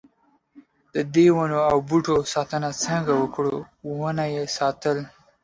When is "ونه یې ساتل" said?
4.01-4.97